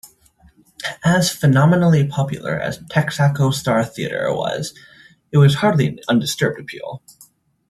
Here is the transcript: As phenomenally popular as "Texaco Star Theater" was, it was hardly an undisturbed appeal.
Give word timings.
As 1.05 1.29
phenomenally 1.29 2.07
popular 2.07 2.55
as 2.59 2.79
"Texaco 2.85 3.53
Star 3.53 3.85
Theater" 3.85 4.33
was, 4.33 4.73
it 5.31 5.37
was 5.37 5.53
hardly 5.53 5.85
an 5.85 5.99
undisturbed 6.09 6.59
appeal. 6.59 7.03